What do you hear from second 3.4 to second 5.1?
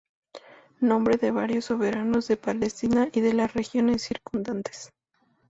regiones circundantes.